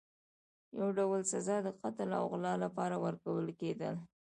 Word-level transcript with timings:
یو 0.79 0.89
ډول 0.97 1.21
سزا 1.31 1.57
د 1.65 1.69
قتل 1.81 2.09
او 2.19 2.23
غلا 2.31 2.53
لپاره 2.63 2.95
ورکول 3.05 3.45
کېدله. 3.59 4.01